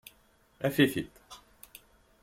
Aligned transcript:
Af-it-id. 0.67 1.13